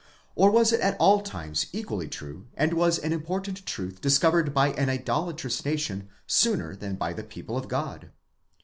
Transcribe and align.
or 0.33 0.49
was 0.49 0.73
it 0.73 0.79
at 0.81 0.97
all 0.99 1.21
times 1.21 1.67
equally 1.71 2.07
true, 2.07 2.47
and 2.55 2.73
was 2.73 2.97
an 2.97 3.13
important 3.13 3.63
truth 3.67 4.01
discovered 4.01 4.51
by 4.51 4.69
an 4.69 4.89
idolatrous 4.89 5.63
nation 5.63 6.09
sooner 6.25 6.75
than 6.75 6.95
by 6.95 7.13
the 7.13 7.23
people 7.23 7.55
of 7.55 7.67
God? 7.67 8.09